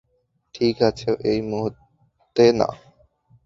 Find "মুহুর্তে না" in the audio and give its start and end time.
1.41-2.69